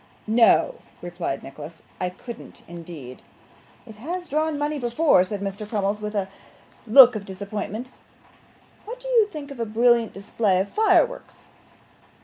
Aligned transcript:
'No,' 0.25 0.79
replied 1.03 1.43
Nicholas, 1.43 1.83
'I 1.99 2.09
couldn't 2.09 2.63
indeed.' 2.67 3.21
'It 3.85 3.97
has 3.97 4.27
drawn 4.27 4.57
money 4.57 4.79
before 4.79 5.19
now,' 5.19 5.23
said 5.25 5.41
Mr. 5.41 5.69
Crummles, 5.69 6.01
with 6.01 6.15
a 6.15 6.27
look 6.87 7.15
of 7.15 7.23
disappointment. 7.23 7.91
'What 8.85 8.99
do 8.99 9.07
you 9.07 9.27
think 9.27 9.51
of 9.51 9.59
a 9.59 9.65
brilliant 9.67 10.11
display 10.11 10.59
of 10.59 10.69
fireworks? 10.69 11.45